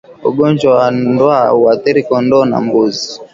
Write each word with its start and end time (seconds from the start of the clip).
Ugonjwa 0.29 0.69
wa 0.79 0.87
ndwa 0.97 1.39
huathiri 1.57 2.01
kondoo 2.07 2.45
na 2.45 2.57
mbuzi 2.65 3.09